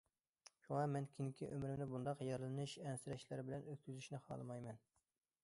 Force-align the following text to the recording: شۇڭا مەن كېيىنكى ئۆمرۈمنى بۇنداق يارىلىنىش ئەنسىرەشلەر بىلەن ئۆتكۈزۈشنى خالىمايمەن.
شۇڭا 0.61 0.85
مەن 0.93 1.03
كېيىنكى 1.17 1.49
ئۆمرۈمنى 1.49 1.87
بۇنداق 1.91 2.23
يارىلىنىش 2.29 2.75
ئەنسىرەشلەر 2.87 3.45
بىلەن 3.51 3.69
ئۆتكۈزۈشنى 3.71 4.25
خالىمايمەن. 4.27 4.83